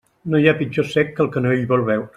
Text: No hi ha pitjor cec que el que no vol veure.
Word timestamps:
No 0.33 0.39
hi 0.43 0.47
ha 0.51 0.53
pitjor 0.61 0.89
cec 0.95 1.13
que 1.19 1.25
el 1.27 1.31
que 1.37 1.45
no 1.47 1.57
vol 1.75 1.87
veure. 1.93 2.09